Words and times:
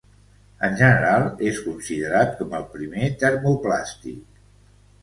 En 0.67 0.77
general 0.79 1.27
és 1.49 1.61
considerat 1.67 2.35
com 2.41 2.59
el 2.61 2.67
primer 2.75 3.13
termoplàstic. 3.27 4.47